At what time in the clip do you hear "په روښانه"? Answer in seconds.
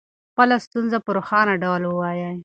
1.05-1.53